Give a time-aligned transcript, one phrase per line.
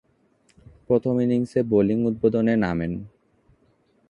[0.87, 2.93] প্রথম ইনিংসে বোলিং উদ্বোধনে নামেন।